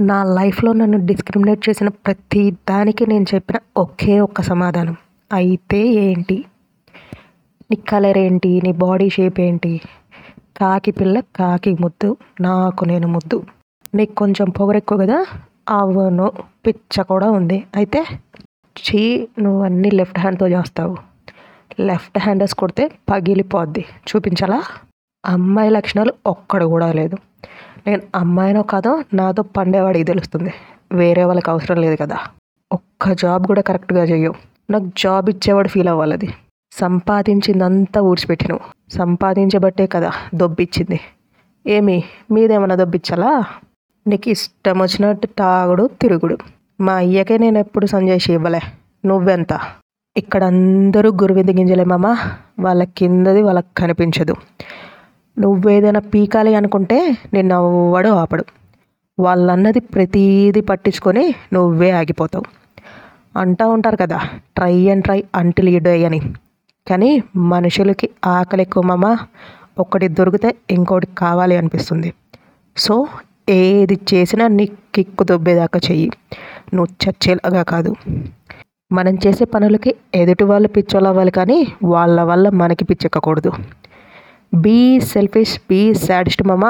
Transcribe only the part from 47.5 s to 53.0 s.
ఎప్పుడు సంజయ్ ఇవ్వలే. నువ్వెంత? ఇక్కడ అందరూ గురువింద గింజలే మామ. వాళ్ళ